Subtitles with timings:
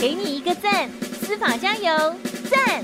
[0.00, 0.88] 给你一个赞，
[1.20, 2.14] 司法加油，
[2.50, 2.82] 赞！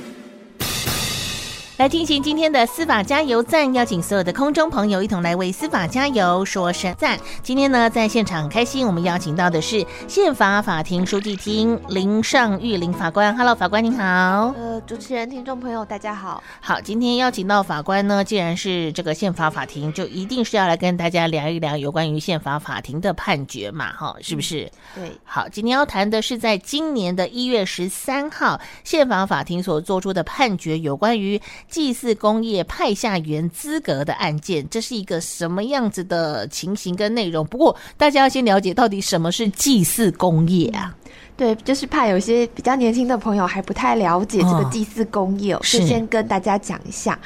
[1.79, 7.19] 来进行今天的司法加油站，邀请所有的空中朋友一同来为司法加油说声赞。
[7.43, 13.36] 今天呢，在现场很开心，我们邀请到的是宪法法庭书记厅林尚玉林法官。
[13.36, 14.54] Hello，法官您好。
[14.57, 16.43] 呃，主持人、听众朋友，大家好。
[16.62, 24.67] 好，今天邀请到法官呢，既然是这个宪法法庭，就一定是要来跟大家聊一聊有关于宪法法庭的判决嘛，哈，是不是？
[24.95, 25.13] 对。
[25.25, 31.39] 好，今天要谈的是在今年的一月十三号，宪法法庭所做出的判决，有关于。
[31.68, 37.44] 祭祀工业派下员资格的案件，这是一个什么样子的情形跟内容？
[37.47, 40.94] 不过大家要先了解到底什么是祭祀工业啊？
[41.36, 47.19] 对，就是怕有些比较年轻的朋友还不太了解这个祭祀工业，哦，是先跟大家讲一下。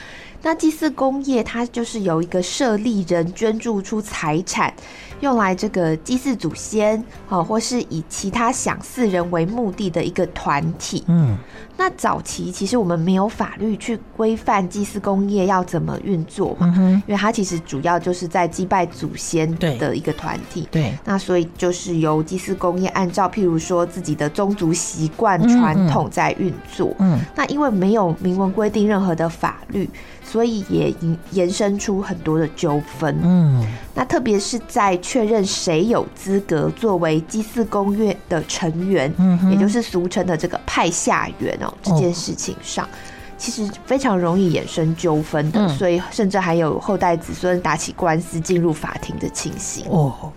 [0.42, 4.72] 那祭祀工业它就是由一个设立人捐助出财产。
[5.20, 11.04] 用来这个祭祀祖先，哦，或是以其他想祀人为目的的一个团体。
[11.08, 11.36] 嗯，
[11.76, 16.72] 那早期其实我们没有法律去规范祭祀工业要怎么运作嘛，
[17.06, 20.66] 因为它其实主要就是在祭拜祖先的一个团体。
[20.70, 26.94] 对，那所以就是由祭祀工业按照譬如说自己的宗族习惯传统在运作。
[26.98, 29.88] 嗯，那因为没有明文规定任何的法律。
[30.22, 33.18] 所以也延延伸出很多的纠纷。
[33.20, 33.66] 嗯，
[34.00, 42.88] 那特别是在确认谁有资格作为祭祀公约的成员，嗯，也就是俗称的这个派下员哦，这件事情上，
[43.36, 45.68] 其实非常容易衍生纠纷的。
[45.68, 49.84] 所以甚至还有后代子孙打起官司进入法庭的情形。
[49.90, 50.32] 哦，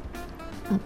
[0.68, 0.78] 嗯，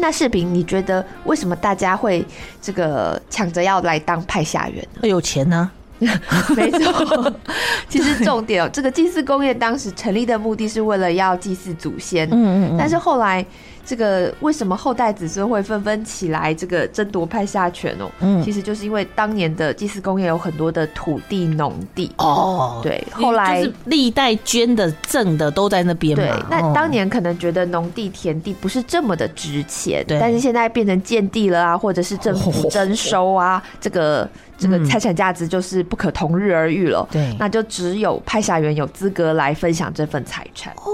[0.00, 2.26] 那世平，你觉得为什么大家会
[2.60, 5.06] 这个抢着要来当派下员呢？
[5.08, 5.70] 有钱呢？
[6.56, 7.32] 没错，
[7.88, 13.44] 其实重点哦，这个祭祀公业当时成立的目的是为了要祭祀祖先，嗯嗯，但是后来。
[13.84, 18.10] 这个为什么后代子孙会纷纷起来这个争夺派下权哦？
[18.20, 22.10] 嗯，其实就是因为当年的祭祀公业有很多的土地农地。
[22.18, 26.24] 哦，对，后来就是历代捐的赠的都在那边嘛。
[26.24, 37.06] 对，那当年可能觉得农地田地不是这么的值钱，对，但是现在变成建地了啊，或者是政府征收啊，这个这个财产价值就是不可同日而语了。
[37.10, 40.72] 对，那就只有派下员有资格来分享这份财产。
[40.76, 40.90] 哦，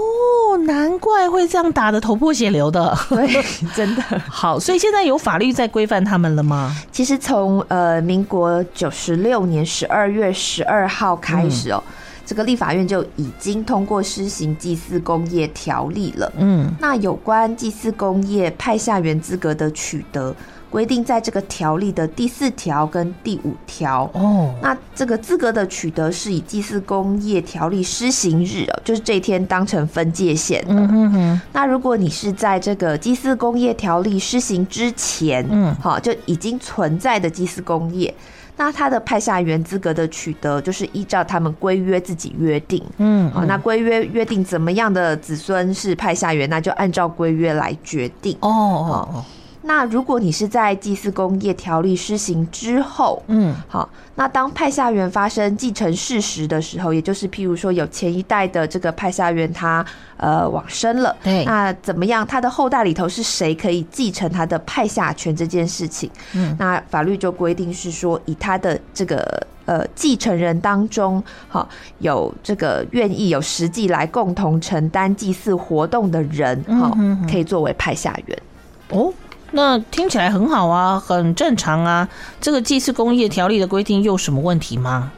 [0.57, 2.97] 难怪会这样打的头破血流的。
[3.09, 3.43] 对，
[3.75, 6.75] 真的好，所以现在有法律在规范他们了吗？
[6.91, 11.93] 其实从呃民国九十六年十二月十二号开始哦，嗯，
[12.25, 16.31] 这个立法院就已经通过施行祭祀工业条例了。
[16.37, 20.33] 嗯，那有关祭祀工业派下员资格的取得。
[20.71, 30.63] 规定在这个条例的第四条跟第五条哦，那这个资格的取得是以祭祀工业条例施行日哦，就是这一天当成分界线。
[30.69, 31.41] 嗯哼哼。
[31.51, 38.13] 那如果你是在这个祭祀工业条例施行之前，嗯，好，就已经存在的祭祀工业，
[38.55, 42.81] 那他的派下员资格的取得就是依照他们规约自己约定。
[42.97, 48.37] 嗯，好，那规约约定怎么样的子孙是派下员，那就按照规约来决定。
[48.39, 49.25] 哦哦。
[49.63, 59.85] 那如果你是在祭祀工业条例施行之后，嗯，好，那当派下员发生继承事实的时候，也就是譬如说有前一代的这个派下员他
[60.17, 62.25] 呃往生了，对，那怎么样？
[62.25, 66.09] 他的后代里头是谁可以继承他的派下权这件事情？
[66.33, 71.69] 嗯，那法律就规定是说，以他的这个呃继承人当中，好
[71.99, 76.97] 有这个愿意有实际来共同承担祭祀活动的人，好，
[77.29, 78.37] 可以作为派下员
[78.89, 79.13] 哦。
[79.51, 82.07] 那听起来很好啊，很正常啊。
[82.39, 85.11] 这个祭祀工业条例的规定有什么问题吗？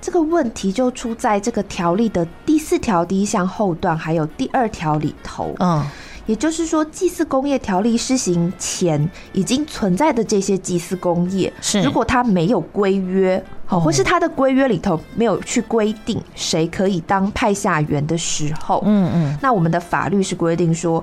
[0.00, 5.54] 这个问题就出在这个条例的第四条第一项后段，还有第二条里头。
[5.60, 5.84] 嗯，
[6.24, 21.02] 也就是说，祭祀工业条例施行前已经存在的这些祭祀工业，是如果他没有规约，好，或是他的规约里头没有去规定谁可以当派下员的时候，嗯嗯，那我们的法律是规定说。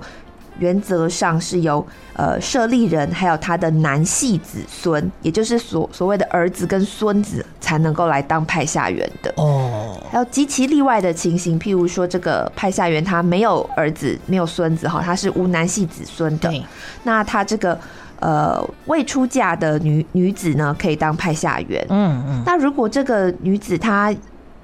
[0.59, 9.97] 原则上是由呃设立人还有他的男系子孙，也就是所所谓的儿子跟孙子才能够来当派下员的哦。
[10.11, 16.51] 还有极其例外的情形，譬如说这个派下员他没有儿子没有孙子哈，他是无男系子孙的。
[17.03, 17.77] 那他这个
[18.19, 21.85] 呃未出嫁的女女子呢，可以当派下员。
[21.89, 22.43] 嗯嗯。
[22.45, 24.13] 那如果这个女子她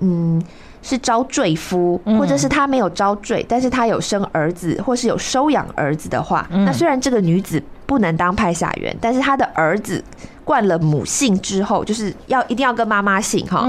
[0.03, 0.43] 嗯。
[0.85, 10.03] 是招赘夫，或者是他没有招赘，但是他有生儿子，或是有收养儿子的话，那虽然这个女子不能当派下员，但是他的儿子
[10.43, 13.65] 冠了母姓之后，就是要一定要跟妈妈姓哈，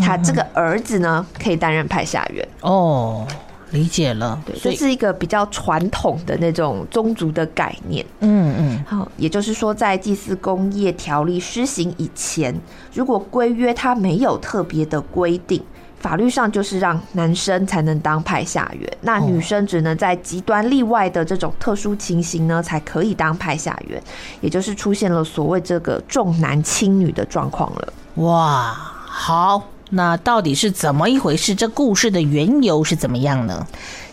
[0.00, 2.46] 他这个儿子呢可以担任派下员。
[2.60, 3.26] 哦，
[3.74, 4.40] 理解了。
[4.46, 8.06] 对，这是一个比较传统的那种宗族的概念。
[8.20, 8.84] 嗯嗯。
[8.86, 12.54] 好，也就是说，在祭祀工业条例施行以前，
[12.94, 15.62] 如果规约它没有特别的规定。
[15.98, 23.98] 法律上就是让男生才能当派下员，那女生只能在极端例外的这种特殊情形呢，才可以当派下员，
[24.42, 27.92] 也就是出现了所谓这个重男轻女的状况了。
[28.16, 28.76] 哇，
[29.06, 29.62] 好，
[29.94, 31.54] 那到底是怎么一回事？
[31.54, 33.66] 这故事的缘由是怎么样呢？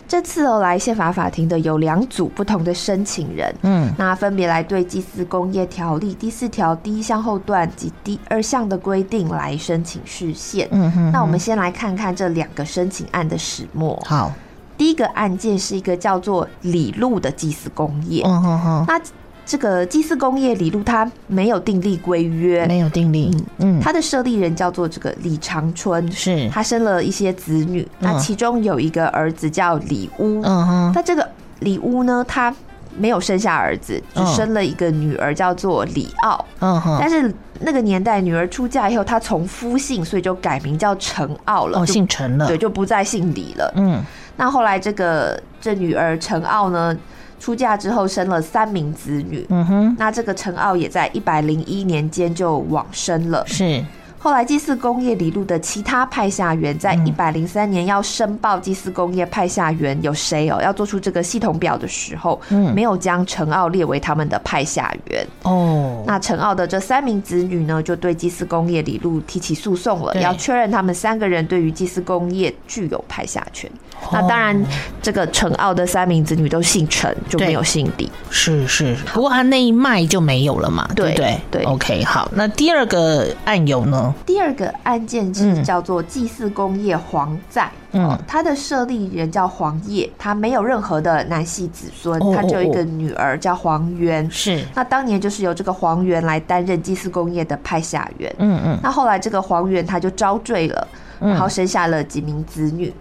[0.08, 10.68] 这次哦，来宪法法庭的有两组不同的申请人，嗯，那分别来对《祭祀工业条例》第四条第一项后段及第二项的规定来申请释宪。
[10.70, 13.98] 嗯哼，那我们先来看看这两个申请案的始末。
[14.04, 14.30] 好，
[14.76, 18.22] 第一个案件是一个叫做李路的祭祀工业。
[18.26, 19.00] 嗯哼哼，那。
[19.44, 23.36] 这个祭祀工业李禄他没有订立规约，没有订立。
[23.58, 30.40] 嗯，他的设立人叫做这个李长春，是他生了一些子女，那其中有一个儿子叫李乌。
[30.42, 31.28] 嗯哼，那这个
[31.60, 32.54] 李乌呢，他
[32.96, 36.44] 没有生下儿子，只生了一个女儿叫做李奥。
[36.60, 41.80] 嗯哼，但是那个年代女儿出嫁以后，她从夫姓，所以就改名叫陈奥了。
[41.80, 43.72] 哦，姓陈了，对，就不再姓李了。
[43.76, 44.02] 嗯，
[44.36, 46.96] 那后来这个这女儿陈奥呢，
[47.42, 53.84] 出嫁之后生了三名子女，嗯哼，那这个陈傲也在一百零一年间就往生了，是。
[54.22, 66.04] 后来祭祀工业里路的其他派下员在一百零三年要申报祭祀工业派下员有谁哦，要做出这个系统表的时候，嗯，没有将陈奥列为他们的派下员哦。
[66.06, 73.68] 那陈奥的这三名子女呢，就对祭祀工业里路提起诉讼了，要确认他们三个人对于祭祀工业具有派下权。
[74.12, 74.64] 那当然，
[75.00, 78.08] 这个陈奥的三名子女都姓陈，就没有姓李。
[78.30, 81.64] 是是，不过他那一脉就没有了嘛，对对对。
[81.64, 84.11] OK，好，那第二个案由呢？
[84.24, 94.64] 第二个案件是叫做祭祀公业黄在，嗯，他的设立人叫黄业，他没有任何的男系子孙，他只有一个女儿叫黄媛，是。
[94.74, 98.78] 那当年就是由这个黄媛来担任祭祀公业的派下员，嗯嗯。
[98.82, 100.88] 那后来这个黄媛他就招赘了，
[101.20, 102.92] 然后生下了几名子女。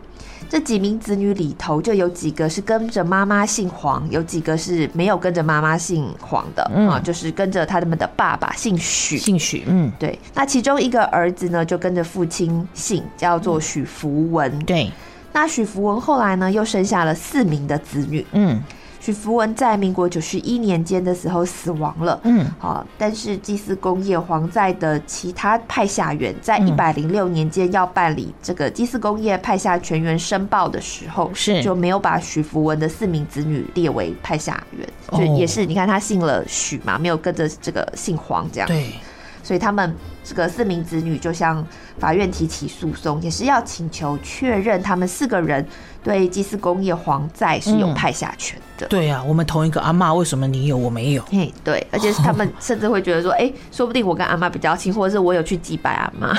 [0.51, 10.19] 这几名子女里头，就有几个是跟着妈妈姓黄，有几个是没有跟着妈妈姓黄的，嗯、啊，就是跟着他们的爸爸姓许，姓许，嗯，对。
[10.33, 14.92] 那其中一个儿子呢，就跟着父亲姓，叫做许福文，对。
[15.31, 18.62] 那许福文后来呢，又生下了四名的子女，嗯。
[19.01, 22.19] 许福文在民国九十一年间的时候死亡了。
[22.24, 31.63] 嗯，好，但是祭祀公业黄在的其他派下员，在一百零六年间要办理这个祭祀公业派下全员申报的时候，是。
[31.63, 38.68] 就没有把许福文的四名子女列为派下员，就也是你看他姓了许嘛，没有跟着这个姓黄这样。
[38.68, 38.94] 对，
[39.43, 41.65] 所以他们这个四名子女就向
[41.99, 45.65] 法院提起诉讼，也是要请求确认他们四个人。
[46.03, 48.88] 对祭祀工业黄在是有派下权的。
[48.88, 51.21] 嗯、对呀、啊，我们同一个阿妈，为什么你有我没有？
[51.29, 56.35] 嘿，对，而且是他们甚至会觉得说，哎、欸，说不定我跟阿妈比较亲，或者是我有去祭拜阿妈。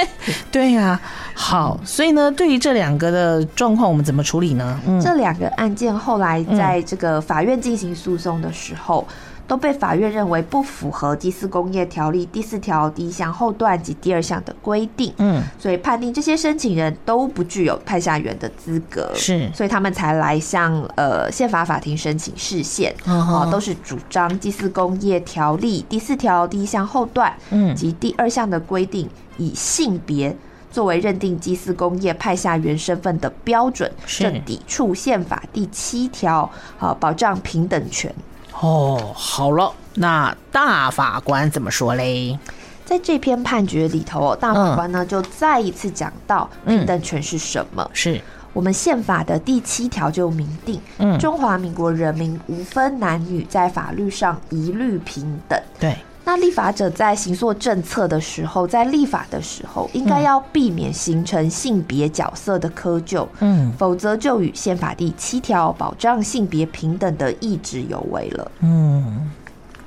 [0.50, 1.00] 对呀、啊，
[1.34, 4.80] 好，所以呢，对于这两个的状况，我们怎么处理呢？
[4.86, 9.06] 嗯、这两个案件后来在这个法院进行诉讼的时候。
[9.52, 30.34] 都被法院认为不符合《祭祀工业条例》第四条第一项后段及第二项的规定，嗯，所以判定这些申请人都不具有派下员的资格，是，所以他们才来向呃宪法法庭申请释宪，啊，都是主张《祭祀工业条例》第四条第一项后段，嗯，及第二项的规定，以性别
[30.70, 34.32] 作为认定祭祀工业派下员身份的标准，是。
[34.46, 36.50] 抵触宪法第七条，
[36.80, 38.10] 啊，保障平等权。
[38.60, 42.38] 哦，好了，那大法官怎么说嘞？
[42.84, 47.82] 在这篇判决里头，大法官呢、嗯、就再一次讲到平等权是什么？
[47.82, 48.20] 嗯、是
[48.52, 55.60] 我们宪法的第七条就明定，嗯，中华民国人民无分男女，在法律上一律平等。
[55.80, 55.96] 对。
[56.32, 68.50] 那立法者在行作政策的时候，在立法的时候，应该要避免形成性别角色的窠臼，嗯，否则就与宪法第七条保障性别平等的意志有违了。
[68.60, 69.30] 嗯，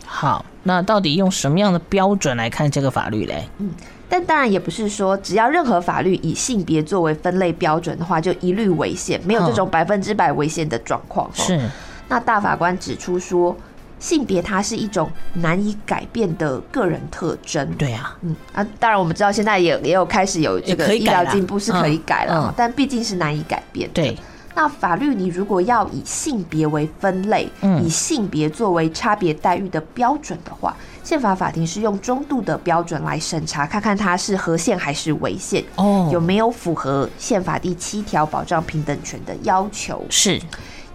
[0.06, 3.50] 好，那到底用什么样的标准来看这个法律嘞？
[3.58, 3.72] 嗯，
[4.08, 11.28] 但当然也不是说只要任何法律以性别作为分类标准的话，就一律违宪，没有这种百分之百违宪的状况。
[11.34, 11.60] 是，
[12.08, 13.58] 那大法官指出说。
[14.00, 17.70] 性别它是一种难以改变的个人特征。
[17.74, 23.94] 对啊，嗯啊，当然我们知道现在也也有开始有这个医疗进步是可以改了，但毕竟是难以改变的。
[23.94, 24.18] 对，
[24.54, 40.04] 那法律你如果要以性别为分类，嗯、以性别作为差别待遇的标准的话，宪法法庭是用中度的标准来审查，看看它是合宪还是违宪，哦，有没有符合宪法第七条保障平等权的要求？
[40.10, 40.42] 是，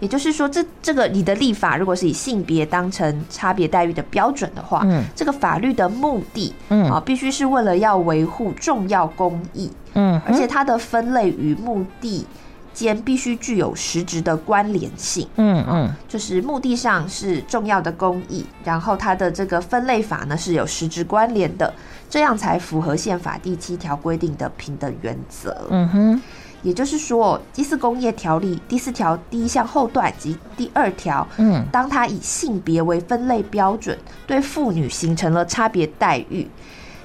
[0.01, 12.27] 也就是说，这这个你的立法如果是以性别当成差别待遇的标准的话，嗯，这个法律的目的，嗯啊，必须是为了要维护重要公益，嗯，而且它的分类与目的。
[12.73, 21.71] 间必须具有实质的关联性，嗯嗯，就是目的上是重要的公益，然后它的这个分类法呢是有实质关联的，
[22.09, 25.67] 这样才符合宪法第七条规定的平等原则。
[25.69, 26.21] 嗯哼，
[26.63, 36.47] 也就是说，《第四工业条例》第四条第一项后段及第二条，嗯，当它以性别为分类标准，对妇女形成了差别待遇，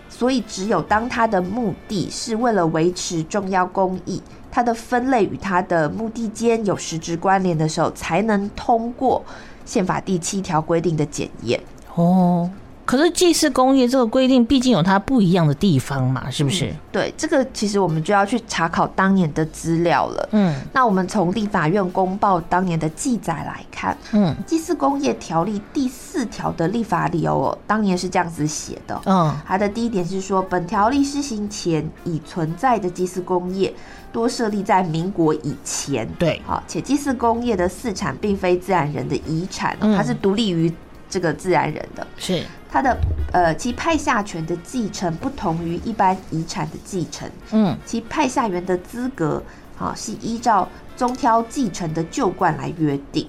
[0.08, 4.22] 所以只有当它的目的是为了维持重要公益。
[4.50, 9.22] 它的分类与它的目的间有实质关联的时候，才能通过
[9.64, 11.60] 宪法第七条规定的检验。
[11.94, 12.50] 哦。
[12.86, 16.66] 可是祭祀工业这个规定，毕竟有它不一样的地方嘛，是不是？
[16.66, 20.28] 嗯、对，这个其实我们就要去查考当年的资料了。
[20.30, 29.02] 嗯，那我们从立法院公报当年的记载来看，嗯，祭祀工业条例第四条的立法理由哦，当年是这样子写的。
[29.04, 33.74] 嗯，它的第一点是说，本条例施行前已存在的祭祀工业，
[34.12, 36.08] 多设立在民国以前。
[36.20, 40.72] 对，好，且祭祀工业的四产并非自然人的遗产，它是独立于
[41.10, 42.06] 这个自然人的。
[42.16, 42.44] 是。
[42.76, 42.94] 它的
[43.32, 49.42] 呃，其派下权的继承不同于一般遗产的继承，嗯，其派下员的资格，
[49.78, 53.26] 啊是依照宗挑继承的旧惯来约定。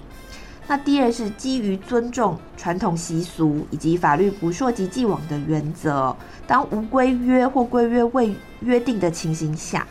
[0.66, 6.14] 那第二是基于尊重传统习俗以及法律不溯及既往的原则，
[6.46, 9.86] 当无规约或规约未约定的情形下，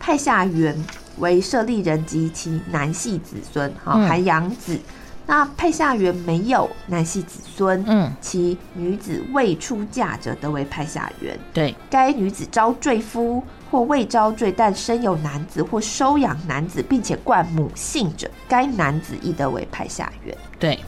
[0.00, 0.74] 派下员
[1.18, 4.78] 为设立人及其男系子孙，哈含养子。
[5.26, 11.38] 那派下员没有男系子孙，嗯，其女子未出嫁者，得为派下员。
[11.52, 20.36] 对，该女子招赘夫或未招赘，但生有男子或收养男子，并且冠母姓者，该男子亦得为派下员。
[20.58, 20.78] 对，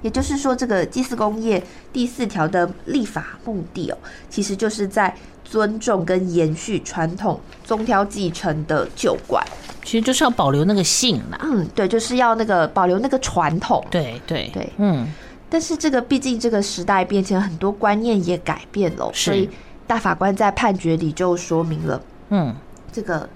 [0.00, 3.98] 也就是说，这个祭祀工业第四条的立法目的哦，
[4.30, 5.14] 其实就是在
[5.48, 9.42] 尊重跟延续传统宗挑继承的旧惯。
[9.84, 15.06] 其实就是要保留那个性嘛，嗯，对，就是要那个保留那个传统，对对对，嗯。
[15.48, 19.48] 但是这个毕竟这个时代变迁，很多观念也改变了，所以
[19.86, 22.52] 大法官在判决里就说明了，嗯，
[22.90, 23.28] 这个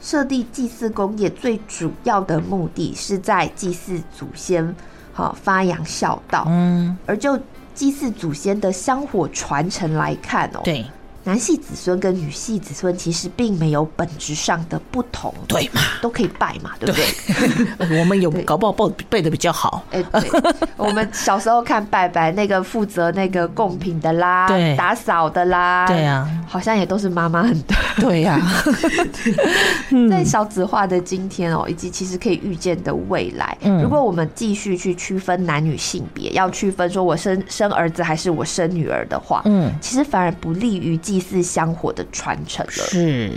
[0.00, 4.72] 设立祭祀工业最主要的目的是在祭祀祖先，
[5.12, 6.96] 好发扬孝道，嗯。
[7.06, 7.36] 而就
[7.74, 10.86] 祭祀祖先的香火传承来看哦，对。
[11.24, 15.80] 男系子孙跟女系子孙其实并没有本质上的不同，对嘛？
[16.00, 17.86] 都可以拜嘛，对不对？
[17.88, 19.84] 对 我们有搞不好拜拜的比较好。
[19.92, 20.30] 哎，对，
[20.76, 27.76] 我们小时候看拜拜，那个负责那个贡品的啦，对，打扫的啦，对啊，好像也都是妈妈很多。
[27.98, 28.64] 对呀、啊，
[30.10, 40.98] 在少子化的今天哦，以及其实可以预见的未来，如果我们继续去区分男女性别，要区分说我生生儿子还是我生女儿的话，嗯，其实反而不利于。
[41.12, 43.30] 祭祀香火的传承了，是，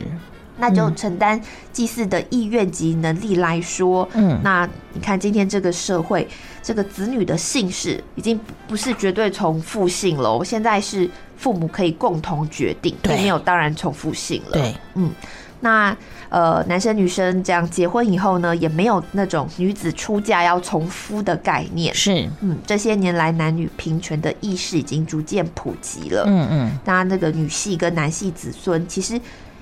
[0.58, 1.42] 那就承担
[1.74, 6.26] 祭祀的意愿及能力来说，嗯，那你看今天这个社会，
[6.64, 15.12] 这个子女的姓氏已经不是绝对从父姓了，现在是父母可以共同决定，对，没有当然从父姓了，对，嗯。
[15.66, 15.98] 那
[16.30, 21.92] 呃，男生女生这样结婚以后呢，也没有那种女子出嫁要从夫的概念。
[21.96, 26.24] 是，嗯，这些年来男女平权的意识已经逐渐普及了。
[26.28, 29.20] 嗯嗯，那，那个女系跟男系子孙其实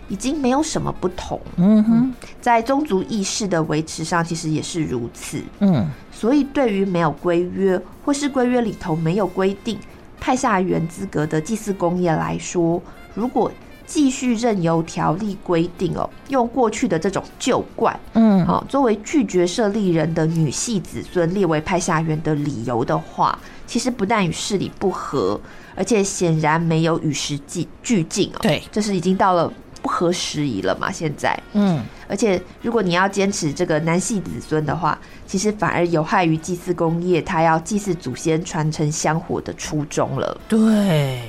[0.10, 1.40] 已经没有什么不同。
[1.56, 5.42] 嗯哼，在宗族意识的维持上，其实也是如此。
[5.60, 9.80] 嗯，所以对于没有规约或是规约里头没有规定
[10.20, 12.82] 派下员资格的祭祀工业来说，
[13.14, 13.50] 如果
[13.86, 23.38] 继续任由条例规定哦，用过去的这种旧惯，嗯，好，作为拒绝设立人的女系子孙列为派下员的理由的话，
[23.68, 25.40] 其实不但与事理不合，
[25.76, 27.38] 而且显然没有与时
[27.82, 28.40] 俱进哦。
[28.42, 30.92] 对，这是已经到了不合时宜了嘛？
[30.92, 34.98] 现在，嗯，而且如果你要坚持这个男系子孙的话，
[35.28, 40.40] 其实反而有害于祭祀工业，他要祭祀祖先、传承香火的初衷了。
[40.48, 41.22] 对，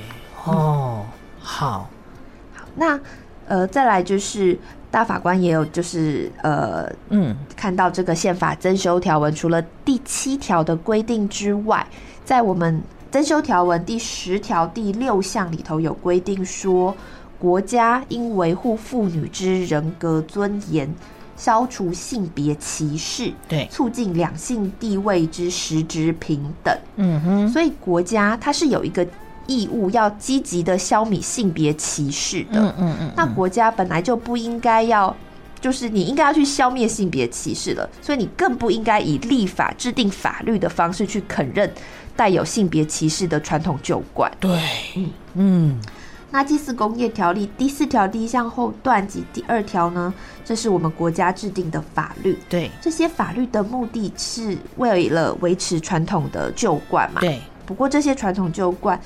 [0.45, 1.05] 哦，嗯、
[1.39, 1.89] 好。
[2.75, 2.99] 那，
[3.47, 4.57] 呃，再来就是
[4.91, 11.85] 大法官也有就是呃，嗯，看到这个宪法增修条文，除了第七条的规定之外，
[12.23, 16.95] 在我们增修条文第十条第六项里头有规定说，
[17.39, 20.93] 国家应维护妇女之人格尊严，
[21.37, 26.77] 消除性别歧视，对，促进两性地位之实质平等。
[26.95, 29.05] 嗯哼，所以国家它是有一个
[29.47, 32.59] 义务要积极的消弭性别歧视的。
[32.59, 35.15] 嗯嗯嗯，那国家本来就不应该要，
[35.61, 41.71] 就是你应该要去消灭性别歧视了，所以你更不应该以立法制定法律的方式去肯认
[42.15, 44.31] 带有性别歧视的传统旧惯。
[44.39, 44.59] 对，
[44.95, 45.81] 嗯嗯。
[46.31, 50.13] 那祭祀工业条例第四条第一项后段及第二条呢？
[50.43, 52.37] 这是我们国家制定的法律。
[52.49, 57.21] 对，这些法律的目的是为了维持传统的旧惯嘛。
[57.21, 57.39] 对。
[57.65, 58.99] 不过这些传统旧惯。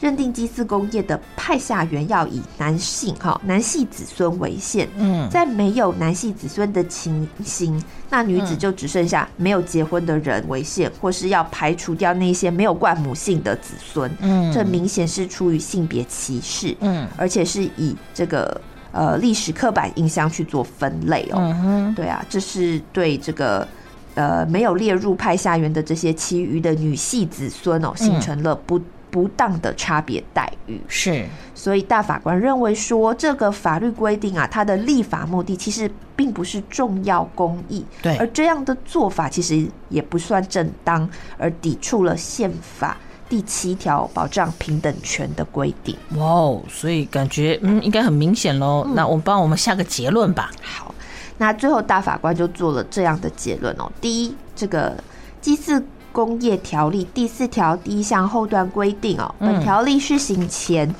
[0.00, 18.60] 认定祭祀工业的派下员要以男性哈男系子孙为限，嗯，在没有男系子孙的情形，那女子就只剩下没有结婚的人为限，或是要排除掉那些没有冠母姓的子孙，嗯，这明显是出于性别歧视，嗯，而且是以这个
[18.92, 23.66] 呃历史刻板印象去做分类哦，嗯哼，对啊，这是对这个
[24.16, 28.78] 呃没有列入派下员的这些其余的女系子孙哦，形成了不。
[29.14, 42.96] 不当的差别待遇是，所以大法官认为说，这个法律规定啊，它的立法目的其实并不是重要公益，对，而这样的做法其实也不算正当，而抵触了宪法
[43.28, 45.96] 第七条保障平等权的规定。
[46.16, 48.82] 哇哦，所以感觉嗯，应该很明显喽。
[48.88, 50.50] 嗯、那我们帮我们下个结论吧。
[50.60, 50.92] 好，
[51.38, 53.88] 那最后大法官就做了这样的结论哦。
[54.00, 54.96] 第一，这个
[55.40, 55.80] 祭祀
[56.14, 60.94] 公业条例第四条第一项后段规定哦，本条例施行前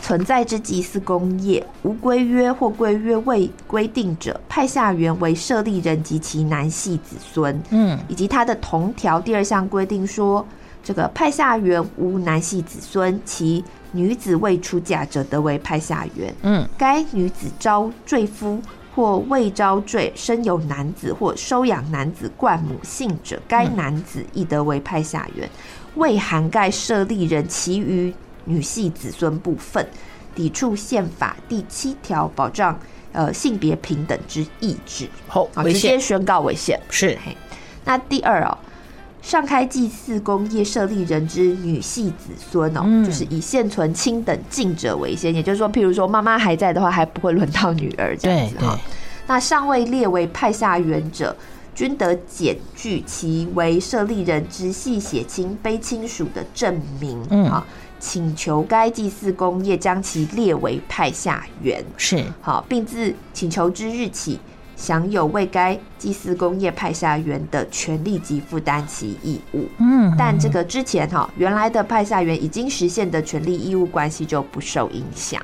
[0.00, 7.60] 存在之祭祀工业无规约或规约未规定者，派下员为设立人及其男系子孙。
[7.70, 10.46] 嗯，以及他的同条第二项规定说，
[10.84, 16.32] 这个派下员无男系子孙，其女子未出嫁者，得为派下员。
[16.42, 18.62] 嗯，该女子招赘夫。
[19.00, 25.48] 或未招赘生有男子或收养男子冠母姓者，该男子亦得为派下员，
[25.94, 28.12] 未涵盖设立人其余
[28.44, 29.88] 女系子孙部分，
[30.34, 32.78] 抵触宪法第七条保障
[33.12, 35.08] 呃性别平等之意志。
[35.26, 36.78] 好，直接宣告违宪。
[36.90, 37.16] 是。
[37.86, 38.58] 那第二哦，
[39.22, 48.78] 上开祭祀公业设立人之女系子孙哦，嗯、就是以现存亲等近者为先，也就是说，譬如说妈妈还在的话，还不会轮到女儿这样子哈。
[49.26, 51.36] 那尚未列为派下员者，
[51.74, 57.64] 均得检具其为设立人之系血亲非亲属的证明，嗯，好，
[58.00, 62.24] 请求该祭祀公业将其列为派下员，是。
[62.40, 64.40] 好，并自请求之日起，
[64.80, 69.68] 享有为该祭祀工业派下员的权利及负担其义务。
[69.78, 75.40] 嗯，但这个之前哈，原来的派下员已经实现的权利义务关系就不受影响。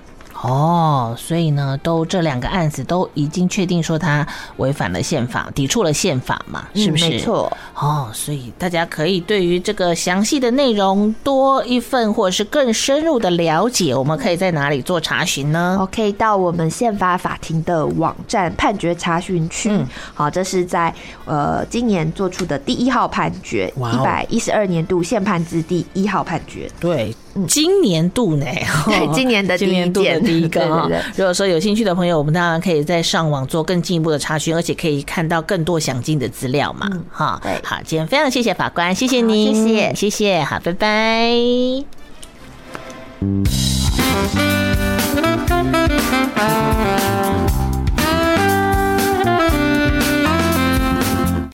[0.47, 4.25] 哦，所以呢，都这两个案子都已经确定说他
[4.59, 7.09] 违反了宪法，抵触了宪法嘛，是不是？
[7.09, 7.57] 嗯、没错。
[7.75, 15.77] 哦，所以大家可以对于这个详细的内容多一份或者是更深入的了解，我们可以在哪里做查询呢？
[15.81, 19.69] 我可以到我们宪法法庭的网站判决查询区。
[19.73, 26.71] 嗯、好，这是在呃今年做出的第一号判决，一百一十二年度宪判字第一号判决。
[26.79, 27.13] 对。
[27.47, 28.47] 今年度呢？
[28.87, 30.89] 对，今年的 今年度的第一个啊。
[31.17, 36.89] 如果说有兴趣的朋友，我们当然可以在上网做更进一步的查询，而且可以看到更多详尽的资料嘛。
[37.11, 41.37] 哈，好，今天非常谢谢法官，谢谢你，谢谢谢谢，好，拜拜。